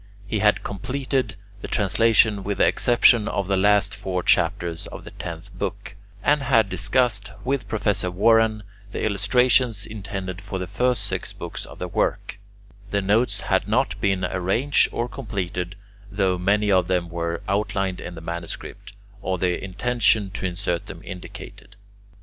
He 0.25 0.39
had 0.39 0.63
completed 0.63 1.35
the 1.61 1.67
translation, 1.67 2.43
with 2.43 2.57
the 2.57 2.65
exception 2.67 3.27
of 3.27 3.45
the 3.45 3.55
last 3.55 3.93
four 3.93 4.23
chapters 4.23 4.87
of 4.87 5.03
the 5.03 5.11
tenth 5.11 5.53
book, 5.55 5.95
and 6.23 6.41
had 6.41 6.69
discussed, 6.69 7.31
with 7.45 7.67
Professor 7.67 8.09
Warren, 8.09 8.63
the 8.93 9.05
illustrations 9.05 9.85
intended 9.85 10.41
for 10.41 10.57
the 10.57 10.65
first 10.65 11.03
six 11.03 11.33
books 11.33 11.67
of 11.67 11.77
the 11.77 11.87
work; 11.87 12.39
the 12.89 13.03
notes 13.03 13.41
had 13.41 13.67
not 13.67 14.01
been 14.01 14.25
arranged 14.25 14.89
or 14.91 15.07
completed, 15.07 15.75
though 16.11 16.35
many 16.39 16.71
of 16.71 16.87
them 16.87 17.07
were 17.07 17.43
outlined 17.47 18.01
in 18.01 18.15
the 18.15 18.21
manuscript, 18.21 18.93
or 19.21 19.37
the 19.37 19.63
intention 19.63 20.31
to 20.31 20.47
insert 20.47 20.87
them 20.87 21.01
indicated. 21.03 21.75